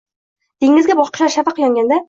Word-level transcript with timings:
Dengizga 0.65 0.97
boqishar 1.03 1.33
shafaq 1.37 1.65
yonganda 1.67 1.99